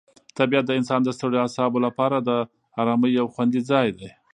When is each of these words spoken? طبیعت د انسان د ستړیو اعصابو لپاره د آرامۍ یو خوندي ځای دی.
طبیعت 0.39 0.65
د 0.67 0.71
انسان 0.79 0.99
د 1.03 1.09
ستړیو 1.17 1.43
اعصابو 1.45 1.79
لپاره 1.87 2.17
د 2.19 2.29
آرامۍ 2.81 3.11
یو 3.19 3.25
خوندي 3.33 3.61
ځای 3.71 3.87
دی. 3.97 4.09